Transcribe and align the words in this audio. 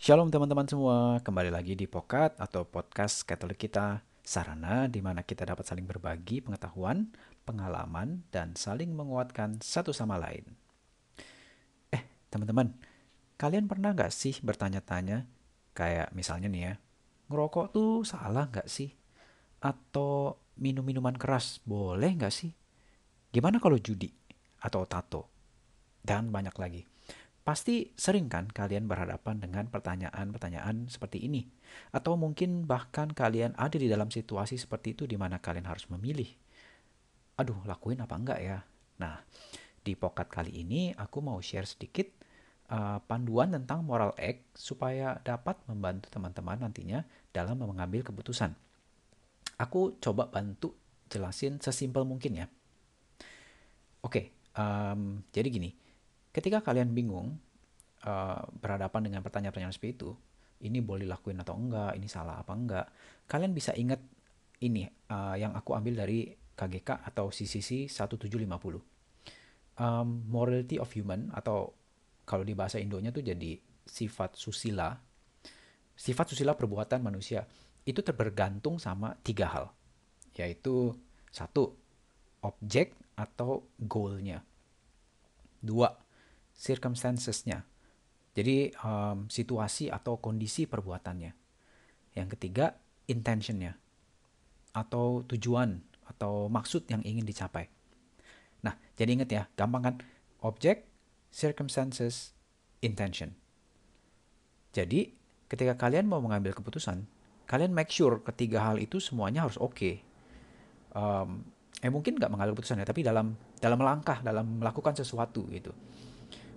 Shalom 0.00 0.32
teman-teman 0.32 0.64
semua, 0.64 1.20
kembali 1.20 1.52
lagi 1.52 1.76
di 1.76 1.84
Pokat 1.84 2.40
atau 2.40 2.64
Podcast 2.64 3.20
Katolik 3.20 3.68
kita, 3.68 4.00
sarana 4.24 4.88
di 4.88 5.04
mana 5.04 5.20
kita 5.20 5.44
dapat 5.44 5.68
saling 5.68 5.84
berbagi 5.84 6.40
pengetahuan, 6.40 7.12
pengalaman, 7.44 8.24
dan 8.32 8.56
saling 8.56 8.96
menguatkan 8.96 9.60
satu 9.60 9.92
sama 9.92 10.16
lain. 10.16 10.56
Eh, 11.92 12.00
teman-teman, 12.32 12.72
kalian 13.36 13.68
pernah 13.68 13.92
nggak 13.92 14.08
sih 14.08 14.40
bertanya-tanya, 14.40 15.28
kayak 15.76 16.16
misalnya 16.16 16.48
nih 16.48 16.62
ya, 16.64 16.74
ngerokok 17.28 17.66
tuh 17.68 18.00
salah 18.00 18.48
nggak 18.48 18.72
sih? 18.72 18.96
Atau 19.60 20.40
minum 20.56 20.80
minuman 20.80 21.20
keras 21.20 21.60
boleh 21.60 22.08
nggak 22.16 22.32
sih? 22.32 22.56
Gimana 23.28 23.60
kalau 23.60 23.76
judi 23.76 24.08
atau 24.64 24.80
tato? 24.88 25.28
Dan 26.00 26.32
banyak 26.32 26.56
lagi. 26.56 26.88
Pasti 27.40 27.88
sering 27.96 28.28
kan 28.28 28.52
kalian 28.52 28.84
berhadapan 28.84 29.40
dengan 29.40 29.64
pertanyaan-pertanyaan 29.72 30.92
seperti 30.92 31.24
ini. 31.24 31.48
Atau 31.88 32.20
mungkin 32.20 32.68
bahkan 32.68 33.08
kalian 33.08 33.56
ada 33.56 33.80
di 33.80 33.88
dalam 33.88 34.12
situasi 34.12 34.60
seperti 34.60 34.92
itu 34.92 35.08
di 35.08 35.16
mana 35.16 35.40
kalian 35.40 35.64
harus 35.64 35.88
memilih. 35.88 36.28
Aduh, 37.40 37.56
lakuin 37.64 38.04
apa 38.04 38.14
enggak 38.20 38.40
ya? 38.44 38.60
Nah, 39.00 39.24
di 39.80 39.96
pokat 39.96 40.28
kali 40.28 40.52
ini 40.60 40.92
aku 40.92 41.24
mau 41.24 41.40
share 41.40 41.64
sedikit 41.64 42.12
uh, 42.68 43.00
panduan 43.08 43.56
tentang 43.56 43.88
moral 43.88 44.12
act 44.20 44.44
supaya 44.52 45.16
dapat 45.24 45.56
membantu 45.64 46.12
teman-teman 46.12 46.60
nantinya 46.60 47.00
dalam 47.32 47.56
mengambil 47.56 48.04
keputusan. 48.04 48.52
Aku 49.56 49.96
coba 49.96 50.28
bantu 50.28 50.76
jelasin 51.08 51.56
sesimpel 51.56 52.04
mungkin 52.04 52.44
ya. 52.44 52.46
Oke, 54.04 54.32
um, 54.56 55.24
jadi 55.32 55.48
gini 55.48 55.79
ketika 56.30 56.62
kalian 56.62 56.94
bingung 56.94 57.38
uh, 58.06 58.42
berhadapan 58.58 59.10
dengan 59.10 59.20
pertanyaan-pertanyaan 59.26 59.74
seperti 59.74 59.94
itu, 59.98 60.10
ini 60.60 60.78
boleh 60.84 61.08
lakuin 61.08 61.40
atau 61.40 61.56
enggak, 61.56 61.96
ini 61.96 62.06
salah 62.06 62.40
apa 62.40 62.52
enggak, 62.52 62.86
kalian 63.26 63.52
bisa 63.56 63.72
ingat 63.74 64.00
ini 64.60 64.84
uh, 65.08 65.34
yang 65.36 65.56
aku 65.56 65.72
ambil 65.72 66.04
dari 66.04 66.28
KGK 66.54 67.08
atau 67.08 67.32
CCC 67.32 67.88
1750. 67.88 69.80
Um, 69.80 70.28
morality 70.28 70.76
of 70.76 70.92
human 70.92 71.32
atau 71.32 71.72
kalau 72.28 72.44
di 72.44 72.52
bahasa 72.52 72.76
Indonya 72.76 73.08
tuh 73.08 73.24
jadi 73.24 73.56
sifat 73.88 74.36
susila. 74.36 74.92
Sifat 75.96 76.36
susila 76.36 76.52
perbuatan 76.52 77.00
manusia 77.00 77.48
itu 77.88 78.04
terbergantung 78.04 78.76
sama 78.76 79.16
tiga 79.24 79.48
hal, 79.48 79.66
yaitu 80.36 80.92
satu 81.32 81.72
objek 82.44 82.92
atau 83.16 83.64
goalnya, 83.80 84.44
dua 85.64 85.92
circumstancesnya. 86.60 87.64
Jadi 88.36 88.70
um, 88.84 89.26
situasi 89.32 89.88
atau 89.88 90.20
kondisi 90.20 90.68
perbuatannya. 90.68 91.32
Yang 92.14 92.28
ketiga, 92.36 92.76
intentionnya 93.08 93.80
atau 94.70 95.26
tujuan 95.26 95.82
atau 96.06 96.46
maksud 96.46 96.86
yang 96.92 97.02
ingin 97.02 97.26
dicapai. 97.26 97.66
Nah, 98.62 98.76
jadi 98.94 99.10
ingat 99.18 99.30
ya, 99.32 99.42
gampang 99.56 99.82
kan? 99.82 99.94
Objek, 100.46 100.86
circumstances, 101.32 102.36
intention. 102.84 103.34
Jadi, 104.70 105.10
ketika 105.50 105.74
kalian 105.74 106.06
mau 106.06 106.22
mengambil 106.22 106.54
keputusan, 106.54 107.02
kalian 107.50 107.74
make 107.74 107.90
sure 107.90 108.22
ketiga 108.22 108.62
hal 108.62 108.78
itu 108.78 109.02
semuanya 109.02 109.42
harus 109.48 109.58
oke. 109.58 109.74
Okay. 109.74 109.94
Um, 110.94 111.50
eh 111.82 111.90
mungkin 111.90 112.14
nggak 112.14 112.30
mengambil 112.30 112.54
keputusan 112.54 112.78
ya, 112.78 112.86
tapi 112.86 113.02
dalam 113.02 113.34
dalam 113.58 113.80
langkah, 113.82 114.22
dalam 114.22 114.62
melakukan 114.62 114.94
sesuatu 114.94 115.50
gitu 115.50 115.74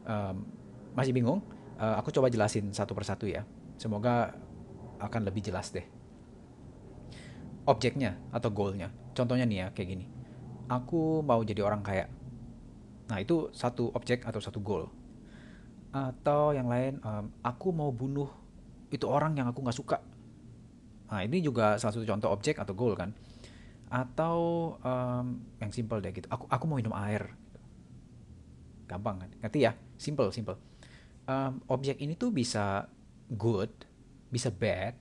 um, 0.07 0.45
masih 0.93 1.11
bingung, 1.15 1.41
uh, 1.79 1.95
aku 1.99 2.13
coba 2.13 2.29
jelasin 2.29 2.69
satu 2.71 2.93
persatu 2.93 3.25
ya. 3.27 3.43
Semoga 3.77 4.35
akan 5.01 5.21
lebih 5.27 5.43
jelas 5.43 5.73
deh. 5.73 5.83
Objeknya 7.67 8.19
atau 8.31 8.51
goalnya. 8.51 8.91
Contohnya 9.15 9.47
nih 9.47 9.57
ya, 9.63 9.67
kayak 9.71 9.89
gini. 9.95 10.05
Aku 10.71 11.23
mau 11.23 11.43
jadi 11.43 11.63
orang 11.63 11.83
kaya. 11.83 12.07
Nah 13.11 13.17
itu 13.19 13.51
satu 13.51 13.91
objek 13.91 14.23
atau 14.23 14.39
satu 14.39 14.59
goal. 14.63 14.87
Atau 15.93 16.55
yang 16.55 16.67
lain, 16.71 16.97
um, 17.03 17.29
aku 17.43 17.69
mau 17.75 17.91
bunuh 17.93 18.31
itu 18.89 19.05
orang 19.09 19.35
yang 19.37 19.49
aku 19.49 19.61
nggak 19.61 19.77
suka. 19.77 19.97
Nah 21.11 21.21
ini 21.21 21.43
juga 21.43 21.77
salah 21.77 21.93
satu 21.93 22.05
contoh 22.07 22.29
objek 22.31 22.57
atau 22.57 22.73
goal 22.73 22.95
kan. 22.97 23.13
Atau 23.91 24.37
um, 24.81 25.37
yang 25.61 25.69
simple 25.69 26.01
deh 26.01 26.09
gitu. 26.15 26.25
Aku 26.31 26.49
aku 26.49 26.63
mau 26.65 26.79
minum 26.79 26.95
air 26.97 27.42
gampang 28.93 29.25
kan? 29.25 29.29
Ngerti 29.41 29.59
ya? 29.65 29.73
Simple 29.97 30.29
simple. 30.29 30.57
Um, 31.25 31.63
objek 31.71 31.97
ini 32.03 32.19
tuh 32.19 32.29
bisa 32.29 32.85
good 33.31 33.71
bisa 34.33 34.49
bad 34.49 34.97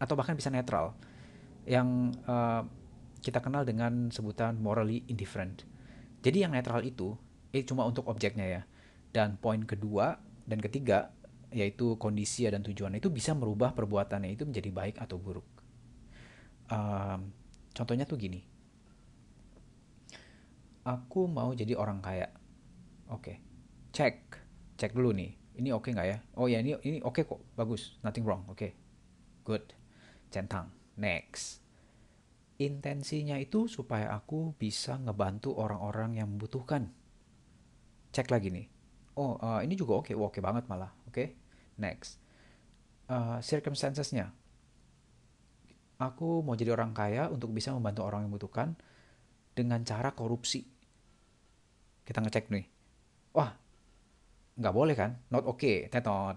atau 0.00 0.14
bahkan 0.16 0.36
bisa 0.36 0.48
netral. 0.48 0.96
Yang 1.68 2.16
uh, 2.26 2.66
kita 3.22 3.38
kenal 3.38 3.62
dengan 3.62 4.10
sebutan 4.10 4.58
morally 4.58 5.06
indifferent. 5.06 5.62
Jadi 6.24 6.42
yang 6.42 6.52
netral 6.56 6.82
itu 6.82 7.14
itu 7.54 7.72
cuma 7.76 7.86
untuk 7.86 8.08
objeknya 8.10 8.46
ya. 8.48 8.62
Dan 9.12 9.36
poin 9.38 9.62
kedua 9.62 10.18
dan 10.48 10.58
ketiga 10.58 11.12
yaitu 11.52 12.00
kondisi 12.00 12.48
dan 12.48 12.64
tujuan 12.64 12.96
itu 12.96 13.12
bisa 13.12 13.36
merubah 13.36 13.76
perbuatannya 13.76 14.32
itu 14.32 14.48
menjadi 14.48 14.72
baik 14.72 14.96
atau 14.96 15.20
buruk. 15.20 15.44
Um, 16.72 17.30
contohnya 17.76 18.08
tuh 18.08 18.16
gini. 18.16 18.40
Aku 20.82 21.30
mau 21.30 21.52
jadi 21.54 21.78
orang 21.78 22.02
kaya 22.02 22.26
Oke. 23.12 23.20
Okay. 23.20 23.36
Cek. 23.92 24.16
Cek 24.80 24.96
dulu 24.96 25.12
nih. 25.12 25.36
Ini 25.52 25.68
oke 25.76 25.84
okay 25.84 25.90
nggak 25.92 26.08
ya? 26.08 26.18
Oh 26.40 26.48
ya 26.48 26.64
ini 26.64 26.72
ini 26.80 26.98
oke 27.04 27.20
okay 27.20 27.28
kok. 27.28 27.40
Bagus. 27.52 28.00
Nothing 28.00 28.24
wrong. 28.24 28.42
Oke. 28.48 28.56
Okay. 28.56 28.70
Good. 29.44 29.76
Centang. 30.32 30.72
Next. 30.96 31.60
Intensinya 32.56 33.36
itu 33.36 33.68
supaya 33.68 34.08
aku 34.16 34.56
bisa 34.56 34.96
ngebantu 34.96 35.52
orang-orang 35.60 36.16
yang 36.16 36.32
membutuhkan. 36.32 36.88
Cek 38.16 38.32
lagi 38.32 38.48
nih. 38.48 38.66
Oh, 39.12 39.36
uh, 39.36 39.60
ini 39.60 39.76
juga 39.76 40.00
oke. 40.00 40.12
Okay. 40.12 40.14
Oke 40.16 40.40
okay 40.40 40.40
banget 40.40 40.64
malah. 40.72 40.96
Oke. 41.04 41.12
Okay. 41.12 41.28
Next. 41.76 42.16
Uh, 43.12 43.36
circumstancesnya. 43.44 44.32
Aku 46.00 46.40
mau 46.40 46.56
jadi 46.56 46.72
orang 46.72 46.96
kaya 46.96 47.28
untuk 47.28 47.52
bisa 47.52 47.76
membantu 47.76 48.08
orang 48.08 48.24
yang 48.24 48.32
membutuhkan 48.32 48.74
dengan 49.52 49.84
cara 49.84 50.16
korupsi. 50.16 50.64
Kita 52.02 52.18
ngecek 52.18 52.50
nih 52.50 52.71
wah 53.32 53.50
nggak 54.56 54.74
boleh 54.74 54.94
kan? 54.96 55.16
Not 55.32 55.44
okay 55.48 55.88
tetot 55.88 56.36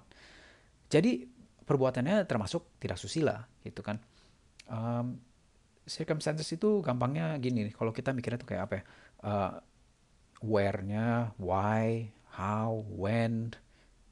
jadi 0.90 1.26
perbuatannya 1.66 2.30
termasuk 2.30 2.78
tidak 2.78 3.02
susila 3.02 3.42
gitu 3.66 3.82
kan. 3.82 3.98
Um, 4.70 5.22
circumstances 5.86 6.50
itu 6.50 6.82
gampangnya 6.82 7.38
gini 7.38 7.70
nih 7.70 7.74
kalau 7.74 7.94
kita 7.94 8.14
mikirnya 8.14 8.42
tuh 8.42 8.50
kayak 8.50 8.64
apa 8.70 8.74
ya? 8.80 8.84
Uh, 9.26 9.52
where-nya 10.46 11.34
why 11.42 12.14
how 12.38 12.86
when 12.94 13.54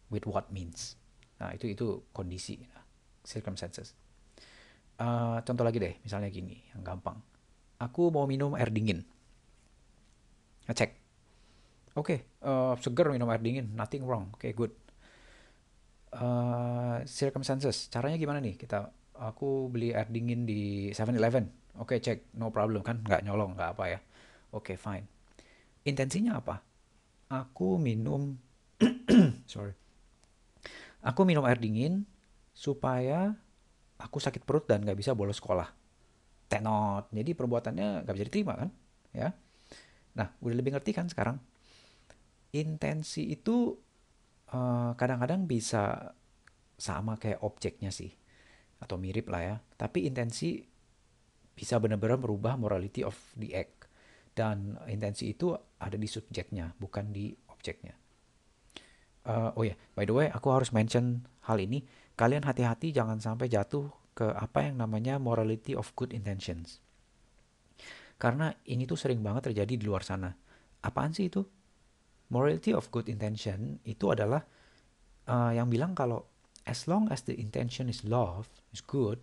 with 0.10 0.26
what 0.26 0.50
means. 0.50 0.98
Nah 1.38 1.54
itu 1.54 1.70
itu 1.70 2.02
kondisi 2.10 2.58
circumstances. 3.22 3.94
Uh, 4.98 5.42
contoh 5.46 5.66
lagi 5.66 5.78
deh 5.78 5.94
misalnya 6.02 6.34
gini 6.34 6.58
yang 6.74 6.82
gampang. 6.82 7.22
Aku 7.82 8.10
mau 8.10 8.26
minum 8.26 8.58
air 8.58 8.74
dingin. 8.74 9.06
Ngecek 10.66 11.03
Oke, 11.94 12.26
okay, 12.26 12.50
uh, 12.50 12.74
seger 12.82 13.14
minum 13.14 13.30
air 13.30 13.38
dingin, 13.38 13.70
nothing 13.78 14.02
wrong. 14.02 14.34
Oke, 14.34 14.50
okay, 14.50 14.52
good. 14.58 14.74
Uh, 16.10 17.06
circumstances, 17.06 17.86
caranya 17.94 18.18
gimana 18.18 18.42
nih? 18.42 18.58
Kita, 18.58 18.90
aku 19.14 19.70
beli 19.70 19.94
air 19.94 20.10
dingin 20.10 20.50
di 20.50 20.90
7-Eleven. 20.90 21.78
Oke, 21.78 21.98
okay, 21.98 21.98
cek, 22.02 22.34
no 22.42 22.50
problem 22.50 22.82
kan? 22.82 22.98
Nggak 23.06 23.22
nyolong, 23.30 23.54
nggak 23.54 23.78
apa 23.78 23.86
ya. 23.94 24.00
Oke, 24.58 24.74
okay, 24.74 24.76
fine. 24.78 25.06
Intensinya 25.86 26.42
apa? 26.42 26.66
Aku 27.30 27.78
minum, 27.78 28.42
sorry. 29.54 29.78
Aku 31.06 31.30
minum 31.30 31.46
air 31.46 31.62
dingin 31.62 32.10
supaya 32.58 33.38
aku 34.02 34.18
sakit 34.18 34.42
perut 34.50 34.66
dan 34.66 34.82
nggak 34.82 34.98
bisa 34.98 35.14
bolos 35.14 35.38
sekolah. 35.38 35.70
Tenot. 36.50 37.14
Jadi 37.14 37.38
perbuatannya 37.38 38.02
nggak 38.02 38.16
bisa 38.18 38.28
diterima 38.34 38.54
kan? 38.58 38.70
Ya. 39.14 39.30
Nah, 40.18 40.34
udah 40.42 40.56
lebih 40.58 40.74
ngerti 40.74 40.90
kan 40.90 41.06
sekarang? 41.06 41.38
Intensi 42.54 43.34
itu 43.34 43.74
eh, 44.54 44.92
kadang-kadang 44.94 45.50
bisa 45.50 46.14
sama 46.78 47.18
kayak 47.18 47.42
objeknya 47.42 47.90
sih 47.90 48.14
atau 48.82 48.96
mirip 49.00 49.28
lah 49.32 49.42
ya. 49.42 49.56
Tapi 49.80 50.06
intensi 50.06 50.62
bisa 51.54 51.78
benar-benar 51.78 52.20
merubah 52.22 52.60
morality 52.60 53.02
of 53.02 53.16
the 53.38 53.54
act. 53.58 53.90
Dan 54.34 54.82
intensi 54.90 55.30
itu 55.32 55.54
ada 55.78 55.94
di 55.94 56.10
subjeknya 56.10 56.74
bukan 56.82 57.14
di 57.14 57.30
objeknya. 57.54 57.94
Uh, 59.24 59.56
oh 59.56 59.64
ya 59.64 59.72
yeah. 59.72 59.78
by 59.96 60.04
the 60.04 60.12
way 60.12 60.28
aku 60.28 60.52
harus 60.52 60.76
mention 60.76 61.24
hal 61.46 61.62
ini. 61.62 61.86
Kalian 62.18 62.44
hati-hati 62.44 62.92
jangan 62.92 63.22
sampai 63.22 63.48
jatuh 63.48 63.90
ke 64.14 64.30
apa 64.30 64.70
yang 64.70 64.82
namanya 64.82 65.18
morality 65.18 65.74
of 65.74 65.90
good 65.98 66.14
intentions. 66.14 66.82
Karena 68.22 68.54
ini 68.70 68.86
tuh 68.86 68.98
sering 68.98 69.22
banget 69.22 69.54
terjadi 69.54 69.74
di 69.80 69.86
luar 69.86 70.06
sana. 70.06 70.34
Apaan 70.84 71.14
sih 71.14 71.30
itu 71.30 71.42
morality 72.34 72.74
of 72.74 72.90
good 72.90 73.06
intention 73.06 73.78
itu 73.86 74.10
adalah 74.10 74.42
uh, 75.30 75.54
yang 75.54 75.70
bilang 75.70 75.94
kalau 75.94 76.26
as 76.66 76.90
long 76.90 77.06
as 77.14 77.22
the 77.30 77.38
intention 77.38 77.86
is 77.86 78.02
love, 78.02 78.50
is 78.74 78.82
good, 78.82 79.22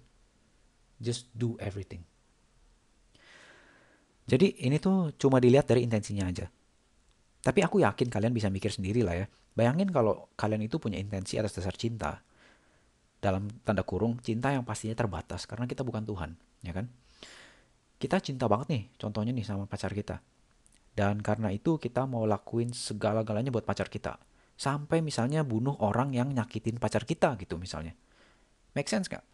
just 1.02 1.26
do 1.34 1.58
everything. 1.58 2.06
Jadi 4.30 4.62
ini 4.62 4.78
tuh 4.78 5.10
cuma 5.18 5.42
dilihat 5.42 5.66
dari 5.66 5.82
intensinya 5.82 6.30
aja. 6.30 6.46
Tapi 7.40 7.66
aku 7.66 7.82
yakin 7.82 8.06
kalian 8.06 8.30
bisa 8.30 8.46
mikir 8.46 8.70
sendiri 8.70 9.02
lah 9.02 9.18
ya. 9.18 9.26
Bayangin 9.58 9.90
kalau 9.90 10.30
kalian 10.38 10.62
itu 10.62 10.78
punya 10.78 11.00
intensi 11.02 11.34
atas 11.34 11.58
dasar 11.58 11.74
cinta. 11.74 12.22
Dalam 13.18 13.50
tanda 13.66 13.82
kurung, 13.82 14.22
cinta 14.22 14.54
yang 14.54 14.62
pastinya 14.62 14.94
terbatas 14.94 15.44
karena 15.50 15.66
kita 15.66 15.82
bukan 15.82 16.06
Tuhan, 16.06 16.30
ya 16.62 16.72
kan? 16.72 16.86
Kita 18.00 18.16
cinta 18.22 18.48
banget 18.48 18.72
nih, 18.72 18.82
contohnya 18.96 19.34
nih 19.34 19.44
sama 19.44 19.68
pacar 19.68 19.92
kita. 19.92 20.24
Dan 20.96 21.22
karena 21.24 21.54
itu 21.54 21.78
kita 21.78 22.04
mau 22.04 22.26
lakuin 22.26 22.74
segala-galanya 22.74 23.54
buat 23.54 23.64
pacar 23.64 23.88
kita. 23.88 24.18
Sampai 24.60 25.00
misalnya 25.00 25.40
bunuh 25.46 25.78
orang 25.80 26.12
yang 26.12 26.28
nyakitin 26.34 26.76
pacar 26.76 27.08
kita 27.08 27.38
gitu 27.40 27.56
misalnya. 27.56 27.96
Make 28.76 28.90
sense 28.90 29.08
gak? 29.08 29.24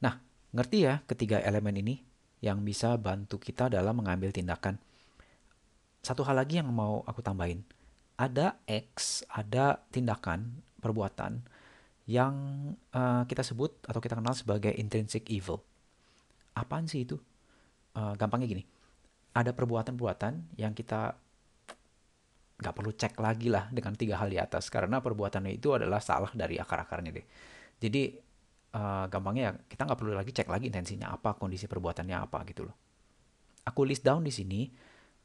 Nah, 0.00 0.16
ngerti 0.56 0.78
ya 0.88 1.04
ketiga 1.04 1.42
elemen 1.44 1.76
ini? 1.76 2.12
yang 2.42 2.66
bisa 2.66 2.98
bantu 2.98 3.38
kita 3.38 3.70
dalam 3.70 4.02
mengambil 4.02 4.34
tindakan. 4.34 4.76
Satu 6.02 6.26
hal 6.26 6.34
lagi 6.34 6.58
yang 6.58 6.68
mau 6.74 7.06
aku 7.06 7.22
tambahin. 7.22 7.62
Ada 8.18 8.58
X, 8.66 9.22
ada 9.30 9.78
tindakan, 9.94 10.58
perbuatan 10.82 11.46
yang 12.10 12.34
uh, 12.90 13.22
kita 13.30 13.46
sebut 13.46 13.70
atau 13.86 14.02
kita 14.02 14.18
kenal 14.18 14.34
sebagai 14.34 14.74
intrinsic 14.74 15.30
evil. 15.30 15.62
Apaan 16.58 16.90
sih 16.90 17.06
itu? 17.06 17.14
Uh, 17.94 18.18
gampangnya 18.18 18.50
gini. 18.50 18.66
Ada 19.32 19.56
perbuatan-perbuatan 19.56 20.60
yang 20.60 20.76
kita 20.76 21.16
nggak 22.62 22.74
perlu 22.78 22.92
cek 22.94 23.18
lagi 23.18 23.50
lah 23.50 23.66
dengan 23.74 23.98
tiga 23.98 24.22
hal 24.22 24.30
di 24.30 24.38
atas 24.38 24.70
karena 24.70 25.02
perbuatannya 25.02 25.50
itu 25.50 25.74
adalah 25.74 25.98
salah 25.98 26.30
dari 26.30 26.62
akar-akarnya 26.62 27.10
deh. 27.10 27.26
Jadi 27.82 28.02
uh, 28.78 29.10
gampangnya 29.10 29.50
ya 29.50 29.52
kita 29.66 29.82
nggak 29.82 29.98
perlu 29.98 30.14
lagi 30.14 30.30
cek 30.30 30.46
lagi 30.46 30.70
intensinya 30.70 31.10
apa, 31.10 31.34
kondisi 31.34 31.66
perbuatannya 31.66 32.16
apa 32.16 32.38
gitu 32.46 32.70
loh. 32.70 32.76
Aku 33.66 33.82
list 33.82 34.06
down 34.06 34.22
di 34.22 34.30
sini, 34.30 34.70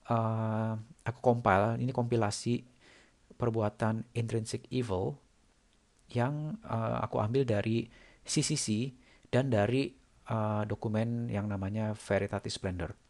uh, 0.10 0.74
aku 1.06 1.20
compile, 1.22 1.78
ini 1.78 1.94
kompilasi 1.94 2.66
perbuatan 3.38 4.02
intrinsic 4.18 4.66
evil 4.74 5.18
yang 6.14 6.58
uh, 6.66 7.02
aku 7.06 7.22
ambil 7.22 7.46
dari 7.46 7.86
CCC 8.26 8.94
dan 9.30 9.54
dari 9.54 9.94
uh, 10.32 10.64
dokumen 10.66 11.30
yang 11.30 11.46
namanya 11.46 11.94
Veritatis 11.94 12.58
Splendor. 12.58 13.07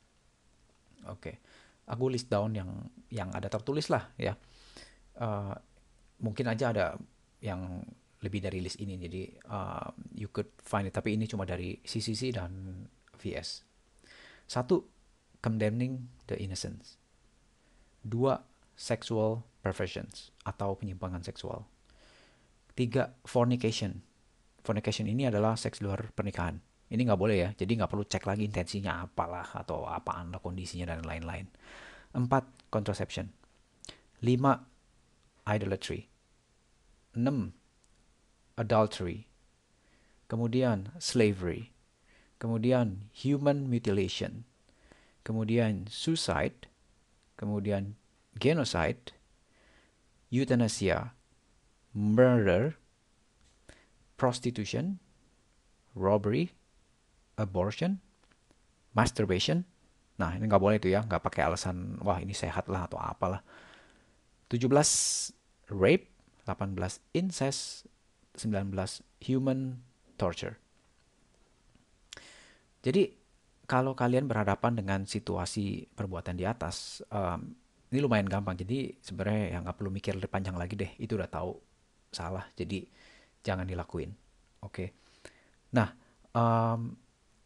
Oke, 1.09 1.19
okay. 1.19 1.35
aku 1.89 2.11
list 2.11 2.27
down 2.27 2.55
yang 2.55 2.69
yang 3.11 3.31
ada 3.31 3.47
tertulis 3.47 3.87
lah 3.91 4.11
ya. 4.19 4.35
Uh, 5.17 5.55
mungkin 6.21 6.45
aja 6.49 6.69
ada 6.73 6.85
yang 7.41 7.81
lebih 8.21 8.41
dari 8.41 8.61
list 8.61 8.81
ini 8.81 8.97
jadi 8.97 9.29
uh, 9.49 9.87
you 10.13 10.29
could 10.29 10.49
find 10.61 10.85
it. 10.89 10.93
Tapi 10.93 11.15
ini 11.15 11.29
cuma 11.29 11.45
dari 11.45 11.77
CCC 11.85 12.33
dan 12.33 12.83
VS 13.17 13.67
satu 14.47 14.87
condemning 15.43 16.07
the 16.31 16.39
innocence. 16.39 16.95
Dua 18.01 18.39
sexual 18.79 19.43
perversions 19.59 20.31
atau 20.47 20.79
penyimpangan 20.79 21.21
seksual. 21.21 21.67
Tiga 22.73 23.11
fornication. 23.27 24.01
Fornication 24.63 25.11
ini 25.11 25.27
adalah 25.27 25.59
seks 25.59 25.83
luar 25.83 26.11
pernikahan 26.15 26.63
ini 26.87 27.01
nggak 27.03 27.19
boleh 27.19 27.37
ya. 27.37 27.49
Jadi 27.53 27.77
nggak 27.77 27.91
perlu 27.91 28.05
cek 28.07 28.23
lagi 28.23 28.47
intensinya 28.47 29.03
apalah 29.03 29.47
atau 29.51 29.83
apaan 29.87 30.31
lah 30.31 30.39
kondisinya 30.39 30.93
dan 30.95 31.03
lain-lain. 31.03 31.47
Empat 32.15 32.71
contraception. 32.71 33.31
Lima 34.23 34.57
idolatry. 35.45 36.07
Enam 37.17 37.57
adultery, 38.57 39.29
kemudian 40.25 40.89
slavery, 40.97 41.69
kemudian 42.41 43.07
human 43.13 43.69
mutilation, 43.69 44.49
kemudian 45.21 45.85
suicide, 45.87 46.65
kemudian 47.37 47.93
genocide, 48.41 49.13
euthanasia, 50.33 51.13
murder, 51.93 52.75
prostitution, 54.17 54.97
robbery, 55.93 56.56
abortion, 57.37 58.01
masturbation. 58.97 59.63
Nah 60.17 60.33
ini 60.33 60.49
nggak 60.49 60.61
boleh 60.61 60.81
itu 60.81 60.89
ya, 60.89 61.05
nggak 61.05 61.21
pakai 61.21 61.45
alasan 61.45 62.01
wah 62.01 62.17
ini 62.17 62.33
sehat 62.33 62.67
lah 62.67 62.89
atau 62.89 62.97
apalah. 62.97 63.45
17 64.49 64.65
rape, 65.71 66.09
18 66.49 66.73
incest, 67.13 67.85
19 68.35 68.73
human 69.21 69.77
torture. 70.17 70.57
Jadi 72.81 73.11
kalau 73.67 73.93
kalian 73.93 74.31
berhadapan 74.31 74.79
dengan 74.79 75.03
situasi 75.03 75.91
perbuatan 75.91 76.39
di 76.39 76.47
atas, 76.47 77.03
um, 77.11 77.51
ini 77.91 77.99
lumayan 77.99 78.27
gampang. 78.31 78.55
Jadi 78.55 78.95
sebenarnya 79.03 79.43
ya 79.53 79.57
nggak 79.59 79.75
perlu 79.75 79.91
mikir 79.91 80.15
lebih 80.15 80.31
panjang 80.31 80.55
lagi 80.55 80.79
deh. 80.79 80.91
Itu 80.95 81.19
udah 81.19 81.27
tahu 81.27 81.51
salah. 82.09 82.47
Jadi 82.55 82.87
jangan 83.43 83.67
dilakuin. 83.67 84.15
Oke. 84.63 84.71
Okay. 84.71 84.87
Nah, 85.75 85.91
um, 86.31 86.95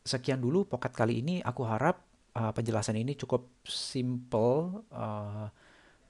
sekian 0.01 0.41
dulu 0.41 0.65
pokat 0.65 0.93
kali 0.93 1.21
ini. 1.21 1.39
Aku 1.41 1.65
harap 1.65 2.01
uh, 2.37 2.51
penjelasan 2.51 2.97
ini 2.97 3.13
cukup 3.17 3.47
simple 3.65 4.85
uh, 4.91 5.47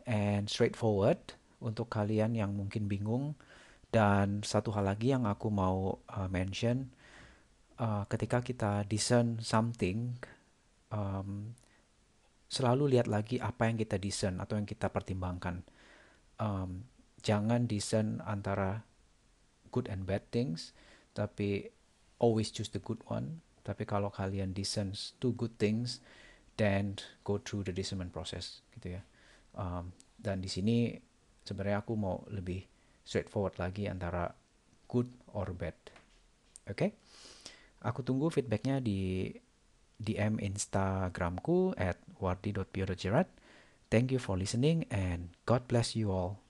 and 0.07 0.47
straightforward 0.47 1.19
untuk 1.61 1.93
kalian 1.93 2.33
yang 2.33 2.51
mungkin 2.57 2.89
bingung 2.89 3.37
dan 3.91 4.39
satu 4.41 4.71
hal 4.71 4.87
lagi 4.87 5.11
yang 5.11 5.27
aku 5.27 5.51
mau 5.51 5.99
uh, 6.07 6.29
mention, 6.31 6.87
uh, 7.75 8.07
ketika 8.07 8.39
kita 8.39 8.87
desain 8.87 9.43
something, 9.43 10.15
um, 10.95 11.51
selalu 12.47 12.95
lihat 12.95 13.11
lagi 13.11 13.35
apa 13.43 13.67
yang 13.67 13.75
kita 13.75 13.99
desain 13.99 14.39
atau 14.39 14.55
yang 14.55 14.63
kita 14.63 14.87
pertimbangkan. 14.87 15.67
Um, 16.39 16.87
jangan 17.19 17.67
desain 17.67 18.23
antara 18.23 18.87
good 19.75 19.91
and 19.91 20.07
bad 20.07 20.23
things, 20.31 20.71
tapi 21.11 21.67
always 22.15 22.47
choose 22.47 22.71
the 22.71 22.79
good 22.79 23.03
one. 23.11 23.43
Tapi 23.61 23.85
kalau 23.85 24.09
kalian 24.09 24.53
desain 24.57 24.93
two 25.21 25.37
good 25.37 25.53
things, 25.61 26.01
then 26.57 26.97
go 27.21 27.37
through 27.37 27.65
the 27.65 27.73
design 27.73 28.09
process, 28.09 28.65
gitu 28.77 28.97
ya. 28.97 29.01
Um, 29.53 29.93
dan 30.17 30.41
di 30.41 30.49
sini 30.49 30.97
sebenarnya 31.45 31.85
aku 31.85 31.93
mau 31.97 32.25
lebih 32.29 32.65
straightforward 33.05 33.57
lagi 33.57 33.85
antara 33.85 34.33
good 34.89 35.09
or 35.33 35.53
bad. 35.53 35.77
Oke? 36.67 36.75
Okay? 36.75 36.89
Aku 37.81 38.05
tunggu 38.05 38.29
feedbacknya 38.29 38.77
di 38.77 39.33
DM 40.01 40.37
Instagramku 40.41 41.73
at 41.77 41.97
wardi.pio.jerat. 42.21 43.29
Thank 43.89 44.13
you 44.13 44.21
for 44.21 44.37
listening 44.37 44.85
and 44.93 45.33
God 45.45 45.65
bless 45.65 45.97
you 45.97 46.13
all. 46.13 46.40